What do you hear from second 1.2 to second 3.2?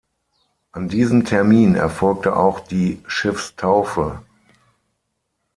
Termin erfolgte auch die